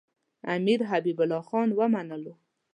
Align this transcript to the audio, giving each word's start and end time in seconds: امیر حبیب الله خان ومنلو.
امیر 0.53 0.79
حبیب 0.91 1.17
الله 1.23 1.43
خان 1.49 1.69
ومنلو. 1.73 2.33